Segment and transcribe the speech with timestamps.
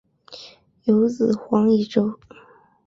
[0.85, 2.17] 有子黄以周。